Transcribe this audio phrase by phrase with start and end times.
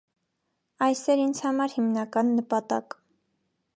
[0.85, 2.99] Այս էր ինձ համար հիմնական նպատակ։